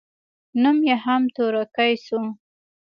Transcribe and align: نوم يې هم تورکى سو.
نوم 0.61 0.77
يې 0.87 0.95
هم 1.05 1.21
تورکى 1.35 1.91
سو. 2.05 2.19